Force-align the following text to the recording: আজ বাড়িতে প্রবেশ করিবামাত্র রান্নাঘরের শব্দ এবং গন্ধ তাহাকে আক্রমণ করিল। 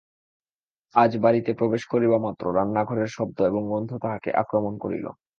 আজ 0.95 1.11
বাড়িতে 1.17 1.51
প্রবেশ 1.53 1.83
করিবামাত্র 1.85 2.43
রান্নাঘরের 2.55 3.09
শব্দ 3.09 3.37
এবং 3.43 3.61
গন্ধ 3.71 3.91
তাহাকে 4.03 4.29
আক্রমণ 4.33 4.73
করিল। 4.77 5.05